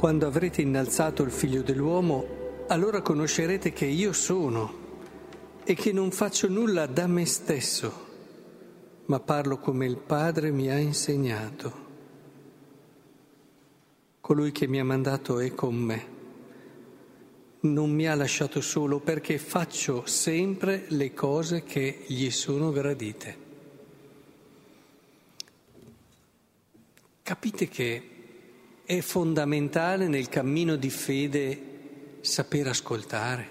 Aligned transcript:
quando 0.00 0.26
avrete 0.26 0.62
innalzato 0.62 1.22
il 1.22 1.30
figlio 1.30 1.60
dell'uomo, 1.60 2.64
allora 2.68 3.02
conoscerete 3.02 3.70
che 3.74 3.84
io 3.84 4.14
sono 4.14 4.72
e 5.62 5.74
che 5.74 5.92
non 5.92 6.10
faccio 6.10 6.48
nulla 6.48 6.86
da 6.86 7.06
me 7.06 7.26
stesso, 7.26 8.06
ma 9.04 9.20
parlo 9.20 9.58
come 9.58 9.84
il 9.84 9.98
Padre 9.98 10.52
mi 10.52 10.70
ha 10.70 10.78
insegnato. 10.78 11.72
Colui 14.22 14.52
che 14.52 14.66
mi 14.66 14.80
ha 14.80 14.84
mandato 14.86 15.38
è 15.38 15.54
con 15.54 15.74
me. 15.74 16.06
Non 17.60 17.90
mi 17.90 18.08
ha 18.08 18.14
lasciato 18.14 18.62
solo 18.62 19.00
perché 19.00 19.36
faccio 19.36 20.06
sempre 20.06 20.86
le 20.88 21.12
cose 21.12 21.62
che 21.62 22.04
gli 22.06 22.30
sono 22.30 22.70
gradite. 22.70 23.36
Capite 27.22 27.68
che 27.68 28.09
è 28.90 29.02
fondamentale 29.02 30.08
nel 30.08 30.28
cammino 30.28 30.74
di 30.74 30.90
fede 30.90 32.18
saper 32.22 32.66
ascoltare. 32.66 33.48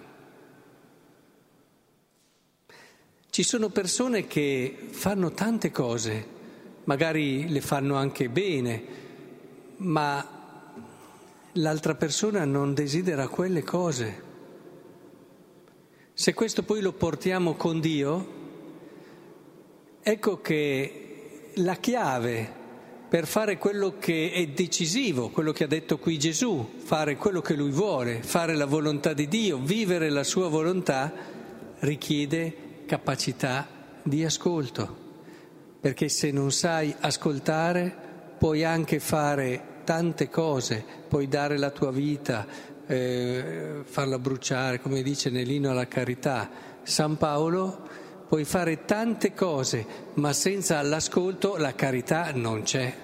Ci 3.30 3.44
sono 3.44 3.70
persone 3.70 4.28
che 4.28 4.88
fanno 4.90 5.32
tante 5.32 5.72
cose, 5.72 6.28
magari 6.84 7.48
le 7.48 7.62
fanno 7.62 7.96
anche 7.96 8.28
bene, 8.28 8.84
ma 9.78 10.74
l'altra 11.54 11.96
persona 11.96 12.44
non 12.44 12.74
desidera 12.74 13.30
quelle 13.30 13.64
cose. 13.64 14.24
Se 16.12 16.34
questo 16.34 16.64
poi 16.64 16.82
lo 16.82 16.92
portiamo 16.92 17.54
con 17.54 17.80
Dio, 17.80 18.28
ecco 20.02 20.42
che 20.42 21.52
la 21.54 21.76
chiave 21.76 22.59
per 23.10 23.26
fare 23.26 23.58
quello 23.58 23.96
che 23.98 24.32
è 24.32 24.46
decisivo, 24.48 25.30
quello 25.30 25.52
che 25.52 25.64
ha 25.64 25.68
detto 25.68 25.98
qui 25.98 26.20
Gesù, 26.20 26.76
fare 26.78 27.16
quello 27.16 27.42
che 27.42 27.56
lui 27.56 27.72
vuole, 27.72 28.22
fare 28.22 28.56
la 28.56 28.68
volontà 28.68 29.14
di 29.14 29.28
Dio, 29.28 29.58
vivere 29.58 30.12
la 30.12 30.24
sua 30.24 30.48
volontà, 30.48 31.12
richiede 31.80 32.84
capacità 32.86 33.68
di 34.04 34.24
ascolto, 34.24 34.96
perché 35.80 36.08
se 36.08 36.30
non 36.30 36.52
sai 36.52 36.94
ascoltare 37.00 37.96
puoi 38.38 38.64
anche 38.64 39.00
fare 39.00 39.82
tante 39.84 40.30
cose, 40.30 40.86
puoi 41.08 41.28
dare 41.28 41.58
la 41.58 41.72
tua 41.72 41.92
vita, 41.92 42.46
eh, 42.86 43.82
farla 43.86 44.20
bruciare, 44.20 44.80
come 44.80 45.02
dice 45.02 45.32
nell'inno 45.32 45.72
alla 45.72 45.88
carità. 45.88 46.48
San 46.84 47.18
Paolo 47.18 47.88
Puoi 48.30 48.46
fare 48.46 48.86
tante 48.86 49.34
cose, 49.34 49.84
ma 50.14 50.34
senza 50.34 50.80
l'ascolto 50.84 51.58
la 51.58 51.74
carità 51.74 52.32
non 52.32 52.62
c'è. 52.62 52.96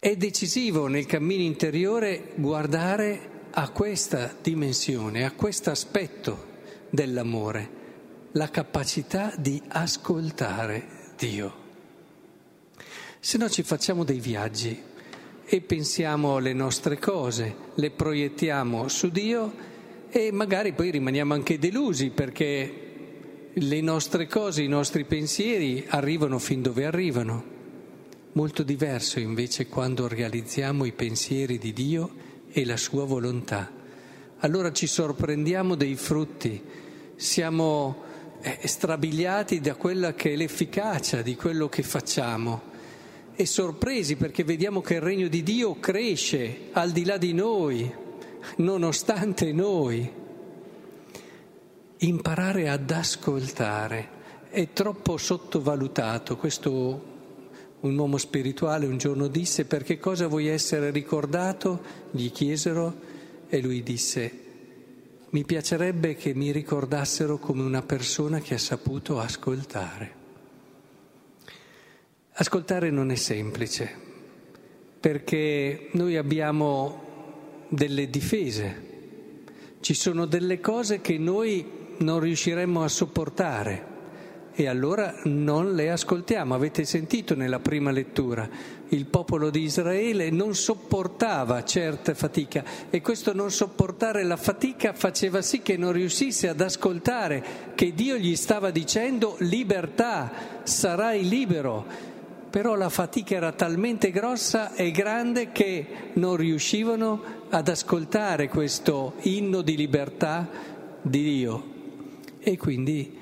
È 0.00 0.16
decisivo 0.16 0.88
nel 0.88 1.06
cammino 1.06 1.44
interiore 1.44 2.32
guardare 2.34 3.30
a 3.52 3.68
questa 3.68 4.34
dimensione, 4.42 5.24
a 5.24 5.30
questo 5.30 5.70
aspetto 5.70 6.46
dell'amore, 6.90 7.70
la 8.32 8.50
capacità 8.50 9.32
di 9.38 9.62
ascoltare 9.68 11.12
Dio. 11.16 11.54
Se 13.20 13.38
no 13.38 13.48
ci 13.48 13.62
facciamo 13.62 14.02
dei 14.02 14.18
viaggi 14.18 14.82
e 15.44 15.60
pensiamo 15.60 16.34
alle 16.34 16.52
nostre 16.52 16.98
cose, 16.98 17.54
le 17.76 17.92
proiettiamo 17.92 18.88
su 18.88 19.08
Dio 19.08 19.72
e 20.16 20.30
magari 20.30 20.74
poi 20.74 20.92
rimaniamo 20.92 21.34
anche 21.34 21.58
delusi 21.58 22.10
perché 22.10 22.82
le 23.52 23.80
nostre 23.80 24.28
cose, 24.28 24.62
i 24.62 24.68
nostri 24.68 25.02
pensieri 25.02 25.84
arrivano 25.88 26.38
fin 26.38 26.62
dove 26.62 26.84
arrivano. 26.84 27.44
Molto 28.34 28.62
diverso 28.62 29.18
invece 29.18 29.66
quando 29.66 30.06
realizziamo 30.06 30.84
i 30.84 30.92
pensieri 30.92 31.58
di 31.58 31.72
Dio 31.72 32.14
e 32.48 32.64
la 32.64 32.76
sua 32.76 33.04
volontà. 33.04 33.68
Allora 34.38 34.70
ci 34.70 34.86
sorprendiamo 34.86 35.74
dei 35.74 35.96
frutti, 35.96 36.62
siamo 37.16 38.02
eh, 38.40 38.68
strabiliati 38.68 39.58
da 39.58 39.74
quella 39.74 40.14
che 40.14 40.34
è 40.34 40.36
l'efficacia 40.36 41.22
di 41.22 41.34
quello 41.34 41.68
che 41.68 41.82
facciamo 41.82 42.62
e 43.34 43.46
sorpresi 43.46 44.14
perché 44.14 44.44
vediamo 44.44 44.80
che 44.80 44.94
il 44.94 45.00
regno 45.00 45.26
di 45.26 45.42
Dio 45.42 45.80
cresce 45.80 46.68
al 46.70 46.92
di 46.92 47.04
là 47.04 47.16
di 47.16 47.32
noi, 47.32 48.02
nonostante 48.56 49.52
noi. 49.52 50.22
Imparare 51.98 52.68
ad 52.68 52.90
ascoltare 52.90 54.08
è 54.50 54.72
troppo 54.72 55.16
sottovalutato. 55.16 56.36
Questo 56.36 57.12
un 57.80 57.98
uomo 57.98 58.16
spirituale 58.16 58.86
un 58.86 58.96
giorno 58.96 59.26
disse 59.28 59.64
perché 59.66 59.98
cosa 59.98 60.26
vuoi 60.26 60.48
essere 60.48 60.90
ricordato? 60.90 61.82
Gli 62.10 62.30
chiesero 62.30 62.94
e 63.48 63.60
lui 63.60 63.82
disse 63.82 64.42
mi 65.34 65.44
piacerebbe 65.44 66.14
che 66.14 66.32
mi 66.32 66.52
ricordassero 66.52 67.38
come 67.38 67.62
una 67.62 67.82
persona 67.82 68.38
che 68.38 68.54
ha 68.54 68.58
saputo 68.58 69.18
ascoltare. 69.18 70.22
Ascoltare 72.34 72.90
non 72.90 73.10
è 73.10 73.16
semplice 73.16 74.02
perché 75.00 75.88
noi 75.94 76.16
abbiamo 76.16 77.03
delle 77.74 78.08
difese, 78.08 78.92
ci 79.80 79.94
sono 79.94 80.26
delle 80.26 80.60
cose 80.60 81.00
che 81.00 81.18
noi 81.18 81.82
non 81.98 82.20
riusciremmo 82.20 82.82
a 82.82 82.88
sopportare. 82.88 83.92
E 84.56 84.68
allora 84.68 85.16
non 85.24 85.74
le 85.74 85.90
ascoltiamo. 85.90 86.54
Avete 86.54 86.84
sentito 86.84 87.34
nella 87.34 87.58
prima 87.58 87.90
lettura, 87.90 88.48
il 88.90 89.06
popolo 89.06 89.50
di 89.50 89.62
Israele 89.62 90.30
non 90.30 90.54
sopportava 90.54 91.64
certe 91.64 92.14
fatiche 92.14 92.64
e 92.88 93.00
questo 93.00 93.34
non 93.34 93.50
sopportare 93.50 94.22
la 94.22 94.36
fatica 94.36 94.92
faceva 94.92 95.42
sì 95.42 95.60
che 95.60 95.76
non 95.76 95.90
riuscisse 95.90 96.48
ad 96.48 96.60
ascoltare 96.60 97.72
che 97.74 97.94
Dio 97.94 98.16
gli 98.16 98.36
stava 98.36 98.70
dicendo 98.70 99.34
libertà, 99.40 100.30
sarai 100.62 101.28
libero 101.28 102.12
però 102.54 102.76
la 102.76 102.88
fatica 102.88 103.34
era 103.34 103.50
talmente 103.50 104.12
grossa 104.12 104.76
e 104.76 104.92
grande 104.92 105.50
che 105.50 105.86
non 106.12 106.36
riuscivano 106.36 107.20
ad 107.48 107.66
ascoltare 107.66 108.46
questo 108.46 109.14
inno 109.22 109.60
di 109.60 109.76
libertà 109.76 110.48
di 111.02 111.20
Dio 111.20 111.64
e 112.38 112.56
quindi 112.56 113.18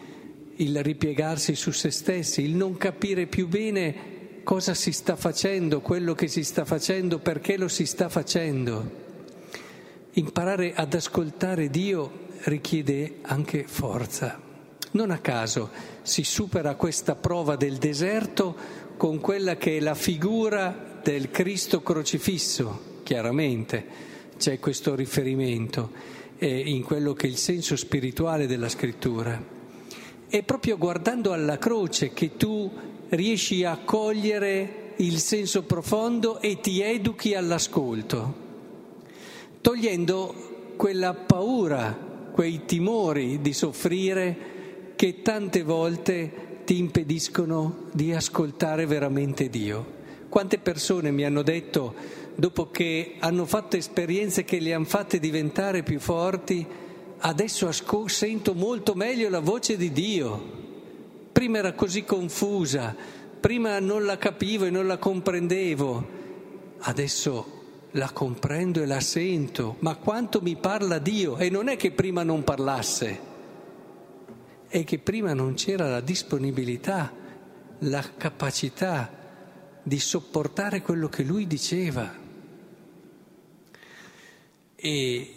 il 0.57 0.83
ripiegarsi 0.83 1.55
su 1.55 1.71
se 1.71 1.91
stessi, 1.91 2.43
il 2.43 2.55
non 2.55 2.77
capire 2.77 3.25
più 3.25 3.49
bene 3.49 4.43
cosa 4.45 4.75
si 4.75 4.93
sta 4.93 5.17
facendo, 5.17 5.81
quello 5.81 6.13
che 6.13 6.29
si 6.29 6.45
sta 6.45 6.67
facendo, 6.67 7.19
perché 7.19 7.57
lo 7.57 7.69
si 7.69 7.87
sta 7.87 8.11
facendo. 8.11 8.91
Imparare 10.11 10.75
ad 10.75 10.93
ascoltare 10.93 11.71
Dio 11.71 12.27
richiede 12.43 13.21
anche 13.23 13.65
forza. 13.67 14.52
Non 14.93 15.11
a 15.11 15.19
caso 15.19 15.71
si 16.03 16.23
supera 16.23 16.75
questa 16.75 17.15
prova 17.15 17.57
del 17.57 17.77
deserto 17.77 18.55
con 18.99 19.21
quella 19.21 19.57
che 19.57 19.79
è 19.79 19.81
la 19.81 19.95
figura 19.95 21.01
del 21.03 21.31
Cristo 21.31 21.81
crocifisso, 21.81 23.01
chiaramente 23.03 24.11
c'è 24.37 24.59
questo 24.59 24.95
riferimento 24.95 25.91
eh, 26.37 26.59
in 26.59 26.83
quello 26.83 27.15
che 27.15 27.27
è 27.27 27.31
il 27.31 27.39
senso 27.39 27.75
spirituale 27.75 28.47
della 28.47 28.69
scrittura. 28.69 29.43
È 30.29 30.43
proprio 30.43 30.77
guardando 30.77 31.33
alla 31.33 31.57
croce 31.57 32.13
che 32.13 32.37
tu 32.37 32.71
riesci 33.09 33.65
a 33.65 33.79
cogliere 33.83 34.93
il 34.97 35.19
senso 35.19 35.63
profondo 35.63 36.39
e 36.39 36.61
ti 36.61 36.83
educhi 36.83 37.35
all'ascolto, 37.35 38.35
togliendo 39.63 40.75
quella 40.77 41.15
paura, 41.15 41.97
quei 42.31 42.67
timori 42.67 43.41
di 43.41 43.55
soffrire 43.55 44.61
che 44.97 45.23
tante 45.23 45.63
volte 45.63 46.51
ti 46.65 46.79
impediscono 46.79 47.89
di 47.93 48.13
ascoltare 48.13 48.87
veramente 48.87 49.49
Dio. 49.49 50.01
Quante 50.29 50.59
persone 50.59 51.11
mi 51.11 51.25
hanno 51.25 51.43
detto, 51.43 51.95
dopo 52.35 52.71
che 52.71 53.17
hanno 53.19 53.45
fatto 53.45 53.77
esperienze 53.77 54.45
che 54.45 54.61
le 54.61 54.73
hanno 54.73 54.85
fatte 54.85 55.19
diventare 55.19 55.83
più 55.83 55.99
forti, 55.99 56.67
adesso 57.19 57.69
asco- 57.69 58.09
sento 58.09 58.55
molto 58.55 58.95
meglio 58.95 59.29
la 59.29 59.41
voce 59.41 59.77
di 59.77 59.93
Dio. 59.93 60.61
Prima 61.33 61.59
era 61.59 61.73
così 61.73 62.05
confusa, 62.05 62.95
prima 63.41 63.79
non 63.81 64.05
la 64.05 64.17
capivo 64.17 64.65
e 64.65 64.71
non 64.71 64.87
la 64.87 64.99
comprendevo, 64.99 66.07
adesso 66.79 67.61
la 67.93 68.11
comprendo 68.13 68.81
e 68.81 68.87
la 68.87 69.01
sento, 69.01 69.77
ma 69.81 69.97
quanto 69.97 70.41
mi 70.41 70.57
parla 70.57 70.99
Dio 70.99 71.37
e 71.37 71.51
non 71.51 71.69
è 71.69 71.77
che 71.77 71.91
prima 71.91 72.23
non 72.23 72.45
parlasse 72.45 73.32
è 74.73 74.85
che 74.85 74.99
prima 74.99 75.35
non 75.35 75.53
c'era 75.53 75.87
la 75.87 76.01
disponibilità, 76.01 77.13
la 77.81 78.03
capacità 78.17 79.21
di 79.83 79.99
sopportare 79.99 80.81
quello 80.81 81.11
che 81.11 81.25
lui 81.25 81.47
diceva. 81.47 82.11
E, 84.75 85.35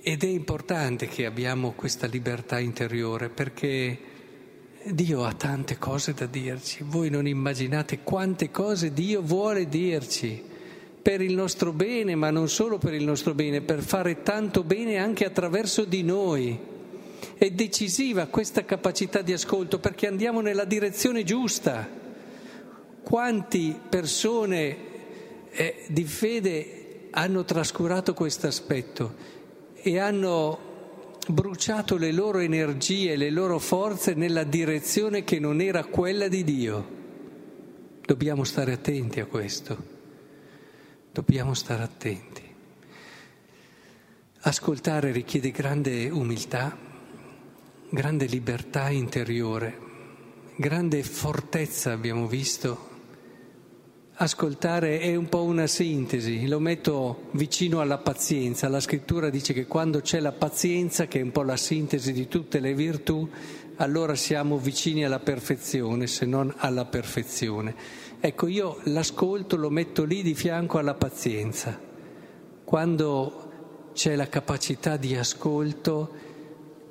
ed 0.00 0.24
è 0.24 0.26
importante 0.26 1.06
che 1.06 1.26
abbiamo 1.26 1.72
questa 1.72 2.06
libertà 2.06 2.58
interiore 2.60 3.28
perché 3.28 3.98
Dio 4.86 5.22
ha 5.22 5.34
tante 5.34 5.76
cose 5.76 6.14
da 6.14 6.24
dirci. 6.24 6.82
Voi 6.82 7.10
non 7.10 7.26
immaginate 7.26 7.98
quante 8.02 8.50
cose 8.50 8.94
Dio 8.94 9.20
vuole 9.20 9.68
dirci, 9.68 10.42
per 11.02 11.20
il 11.20 11.34
nostro 11.34 11.74
bene, 11.74 12.14
ma 12.14 12.30
non 12.30 12.48
solo 12.48 12.78
per 12.78 12.94
il 12.94 13.04
nostro 13.04 13.34
bene, 13.34 13.60
per 13.60 13.82
fare 13.82 14.22
tanto 14.22 14.64
bene 14.64 14.96
anche 14.96 15.26
attraverso 15.26 15.84
di 15.84 16.02
noi. 16.02 16.76
È 17.36 17.50
decisiva 17.50 18.26
questa 18.26 18.64
capacità 18.64 19.22
di 19.22 19.32
ascolto 19.32 19.78
perché 19.78 20.06
andiamo 20.06 20.40
nella 20.40 20.64
direzione 20.64 21.24
giusta. 21.24 21.88
Quanti 23.02 23.78
persone 23.88 24.76
eh, 25.50 25.84
di 25.88 26.04
fede 26.04 27.08
hanno 27.10 27.44
trascurato 27.44 28.14
questo 28.14 28.46
aspetto 28.46 29.14
e 29.74 29.98
hanno 29.98 31.16
bruciato 31.28 31.96
le 31.96 32.12
loro 32.12 32.38
energie, 32.38 33.16
le 33.16 33.30
loro 33.30 33.58
forze 33.58 34.14
nella 34.14 34.44
direzione 34.44 35.24
che 35.24 35.38
non 35.38 35.60
era 35.60 35.84
quella 35.84 36.28
di 36.28 36.44
Dio. 36.44 36.96
Dobbiamo 38.04 38.44
stare 38.44 38.72
attenti 38.72 39.20
a 39.20 39.26
questo. 39.26 39.96
Dobbiamo 41.12 41.54
stare 41.54 41.82
attenti. 41.82 42.42
Ascoltare 44.40 45.10
richiede 45.10 45.50
grande 45.50 46.08
umiltà, 46.08 46.76
grande 47.90 48.26
libertà 48.26 48.90
interiore, 48.90 49.78
grande 50.56 51.02
fortezza, 51.02 51.92
abbiamo 51.92 52.26
visto. 52.26 52.86
Ascoltare 54.20 54.98
è 54.98 55.14
un 55.16 55.28
po' 55.28 55.44
una 55.44 55.66
sintesi, 55.66 56.46
lo 56.48 56.58
metto 56.58 57.28
vicino 57.30 57.80
alla 57.80 57.98
pazienza. 57.98 58.68
La 58.68 58.80
scrittura 58.80 59.30
dice 59.30 59.52
che 59.52 59.66
quando 59.66 60.00
c'è 60.00 60.20
la 60.20 60.32
pazienza, 60.32 61.06
che 61.06 61.20
è 61.20 61.22
un 61.22 61.30
po' 61.30 61.42
la 61.42 61.56
sintesi 61.56 62.12
di 62.12 62.28
tutte 62.28 62.60
le 62.60 62.74
virtù, 62.74 63.26
allora 63.76 64.14
siamo 64.16 64.58
vicini 64.58 65.04
alla 65.04 65.20
perfezione, 65.20 66.06
se 66.08 66.26
non 66.26 66.52
alla 66.58 66.84
perfezione. 66.84 67.74
Ecco, 68.20 68.48
io 68.48 68.80
l'ascolto 68.84 69.56
lo 69.56 69.70
metto 69.70 70.04
lì 70.04 70.22
di 70.22 70.34
fianco 70.34 70.78
alla 70.78 70.94
pazienza. 70.94 71.80
Quando 72.64 73.90
c'è 73.94 74.14
la 74.14 74.28
capacità 74.28 74.96
di 74.96 75.14
ascolto, 75.14 76.12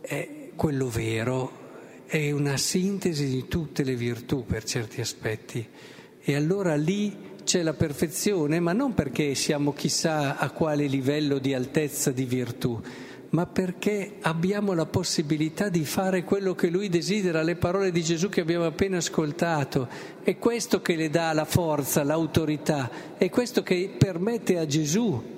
è 0.02 0.37
quello 0.58 0.90
vero, 0.90 1.66
è 2.08 2.32
una 2.32 2.58
sintesi 2.58 3.30
di 3.30 3.48
tutte 3.48 3.84
le 3.84 3.96
virtù 3.96 4.44
per 4.44 4.64
certi 4.66 5.00
aspetti. 5.00 5.66
E 6.20 6.36
allora 6.36 6.76
lì 6.76 7.16
c'è 7.46 7.62
la 7.62 7.74
perfezione, 7.74 8.60
ma 8.60 8.74
non 8.74 8.94
perché 8.94 9.36
siamo 9.36 9.72
chissà 9.72 10.38
a 10.38 10.50
quale 10.50 10.88
livello 10.88 11.38
di 11.38 11.54
altezza 11.54 12.12
di 12.12 12.26
virtù, 12.26 12.82
ma 13.30 13.46
perché 13.46 14.16
abbiamo 14.22 14.74
la 14.74 14.88
possibilità 14.88 15.70
di 15.70 15.86
fare 15.86 16.24
quello 16.24 16.56
che 16.56 16.70
lui 16.70 16.90
desidera, 16.90 17.44
le 17.44 17.56
parole 17.56 17.92
di 17.92 18.02
Gesù 18.02 18.28
che 18.28 18.42
abbiamo 18.42 18.66
appena 18.66 18.98
ascoltato. 18.98 19.88
È 20.24 20.38
questo 20.38 20.82
che 20.82 20.96
le 20.96 21.10
dà 21.10 21.32
la 21.34 21.46
forza, 21.46 22.04
l'autorità, 22.04 23.16
è 23.18 23.30
questo 23.30 23.62
che 23.62 23.94
permette 23.96 24.58
a 24.58 24.66
Gesù 24.66 25.36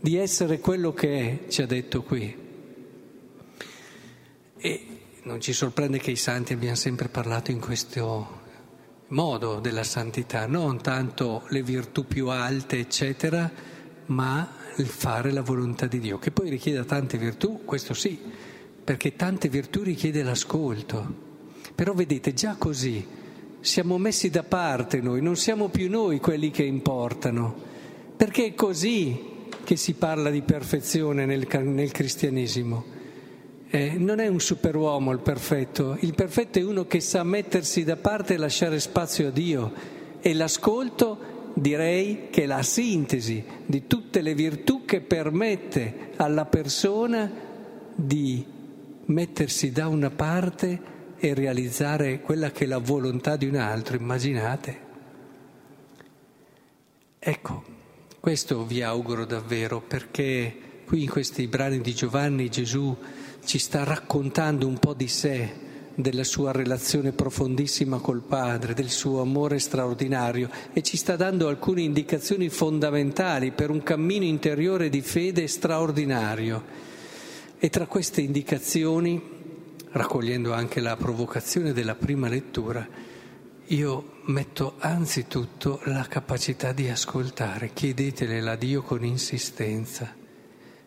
di 0.00 0.16
essere 0.16 0.58
quello 0.58 0.92
che 0.92 1.20
è, 1.20 1.48
ci 1.48 1.62
ha 1.62 1.66
detto 1.66 2.02
qui. 2.02 2.45
E 4.58 4.86
non 5.24 5.40
ci 5.40 5.52
sorprende 5.52 5.98
che 5.98 6.12
i 6.12 6.16
santi 6.16 6.52
abbiano 6.52 6.76
sempre 6.76 7.08
parlato 7.08 7.50
in 7.50 7.60
questo 7.60 8.44
modo 9.08 9.60
della 9.60 9.84
santità, 9.84 10.46
non 10.46 10.80
tanto 10.80 11.44
le 11.50 11.62
virtù 11.62 12.06
più 12.06 12.28
alte, 12.28 12.78
eccetera, 12.78 13.50
ma 14.06 14.48
il 14.76 14.86
fare 14.86 15.32
la 15.32 15.42
volontà 15.42 15.86
di 15.86 15.98
Dio, 15.98 16.18
che 16.18 16.30
poi 16.30 16.50
richiede 16.50 16.84
tante 16.84 17.18
virtù, 17.18 17.64
questo 17.64 17.94
sì, 17.94 18.18
perché 18.82 19.16
tante 19.16 19.48
virtù 19.48 19.82
richiede 19.82 20.22
l'ascolto. 20.22 21.24
Però 21.74 21.92
vedete, 21.92 22.32
già 22.32 22.56
così 22.56 23.06
siamo 23.60 23.98
messi 23.98 24.30
da 24.30 24.42
parte 24.42 25.00
noi, 25.00 25.20
non 25.20 25.36
siamo 25.36 25.68
più 25.68 25.90
noi 25.90 26.20
quelli 26.20 26.50
che 26.50 26.62
importano, 26.62 27.54
perché 28.16 28.46
è 28.46 28.54
così 28.54 29.34
che 29.64 29.76
si 29.76 29.94
parla 29.94 30.30
di 30.30 30.42
perfezione 30.42 31.26
nel, 31.26 31.46
nel 31.62 31.90
cristianesimo. 31.90 32.94
Eh, 33.68 33.94
non 33.98 34.20
è 34.20 34.28
un 34.28 34.38
superuomo 34.38 35.10
il 35.10 35.18
perfetto, 35.18 35.96
il 36.00 36.14
perfetto 36.14 36.58
è 36.58 36.62
uno 36.62 36.86
che 36.86 37.00
sa 37.00 37.24
mettersi 37.24 37.82
da 37.82 37.96
parte 37.96 38.34
e 38.34 38.36
lasciare 38.36 38.78
spazio 38.78 39.28
a 39.28 39.30
Dio. 39.30 39.72
E 40.20 40.34
l'ascolto 40.34 41.50
direi 41.54 42.28
che 42.30 42.44
è 42.44 42.46
la 42.46 42.62
sintesi 42.62 43.42
di 43.64 43.86
tutte 43.86 44.20
le 44.20 44.34
virtù 44.34 44.84
che 44.84 45.00
permette 45.00 46.10
alla 46.16 46.44
persona 46.44 47.30
di 47.94 48.44
mettersi 49.06 49.72
da 49.72 49.88
una 49.88 50.10
parte 50.10 50.94
e 51.18 51.34
realizzare 51.34 52.20
quella 52.20 52.50
che 52.50 52.64
è 52.64 52.66
la 52.66 52.78
volontà 52.78 53.36
di 53.36 53.46
un 53.46 53.56
altro, 53.56 53.96
immaginate. 53.96 54.84
Ecco, 57.18 57.64
questo 58.20 58.64
vi 58.64 58.82
auguro 58.82 59.24
davvero 59.24 59.80
perché 59.80 60.56
qui 60.86 61.02
in 61.02 61.10
questi 61.10 61.48
brani 61.48 61.80
di 61.80 61.92
Giovanni 61.92 62.48
Gesù 62.48 62.96
ci 63.44 63.58
sta 63.58 63.82
raccontando 63.82 64.68
un 64.68 64.78
po' 64.78 64.94
di 64.94 65.08
sé 65.08 65.64
della 65.96 66.22
sua 66.22 66.52
relazione 66.52 67.10
profondissima 67.10 67.98
col 67.98 68.22
Padre, 68.22 68.72
del 68.72 68.90
suo 68.90 69.20
amore 69.20 69.58
straordinario 69.58 70.48
e 70.72 70.82
ci 70.82 70.96
sta 70.96 71.16
dando 71.16 71.48
alcune 71.48 71.82
indicazioni 71.82 72.48
fondamentali 72.50 73.50
per 73.50 73.70
un 73.70 73.82
cammino 73.82 74.24
interiore 74.24 74.88
di 74.88 75.00
fede 75.00 75.48
straordinario. 75.48 76.62
E 77.58 77.68
tra 77.68 77.86
queste 77.86 78.20
indicazioni, 78.20 79.20
raccogliendo 79.90 80.52
anche 80.52 80.78
la 80.78 80.94
provocazione 80.96 81.72
della 81.72 81.96
prima 81.96 82.28
lettura, 82.28 82.86
io 83.68 84.12
metto 84.26 84.74
anzitutto 84.78 85.80
la 85.86 86.06
capacità 86.08 86.70
di 86.70 86.88
ascoltare, 86.88 87.72
chiedetelela 87.72 88.52
a 88.52 88.56
Dio 88.56 88.82
con 88.82 89.04
insistenza, 89.04 90.24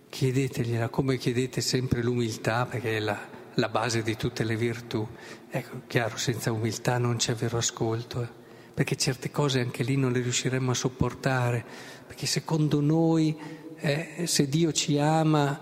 chiedetegliela 0.09 0.89
come 0.89 1.17
chiedete 1.17 1.61
sempre 1.61 2.01
l'umiltà, 2.01 2.65
perché 2.65 2.97
è 2.97 2.99
la 2.99 3.37
la 3.59 3.69
base 3.69 4.01
di 4.01 4.15
tutte 4.15 4.43
le 4.43 4.55
virtù. 4.55 5.05
Ecco, 5.49 5.81
chiaro, 5.87 6.17
senza 6.17 6.51
umiltà 6.51 6.97
non 6.97 7.17
c'è 7.17 7.33
vero 7.35 7.57
ascolto, 7.57 8.23
eh? 8.23 8.27
perché 8.73 8.95
certe 8.95 9.29
cose 9.29 9.59
anche 9.59 9.83
lì 9.83 9.97
non 9.97 10.11
le 10.11 10.21
riusciremo 10.21 10.71
a 10.71 10.73
sopportare, 10.73 11.63
perché 12.07 12.25
secondo 12.25 12.79
noi, 12.79 13.37
eh, 13.75 14.23
se 14.25 14.47
Dio 14.47 14.71
ci 14.71 14.97
ama, 14.97 15.59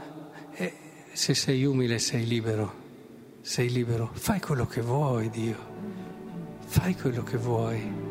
eh, 0.53 0.73
se 1.11 1.33
sei 1.33 1.65
umile 1.65 1.99
sei 1.99 2.25
libero, 2.25 2.85
sei 3.41 3.69
libero, 3.69 4.11
fai 4.13 4.39
quello 4.39 4.67
che 4.67 4.81
vuoi 4.81 5.29
Dio, 5.29 5.57
fai 6.65 6.95
quello 6.95 7.23
che 7.23 7.37
vuoi. 7.37 8.06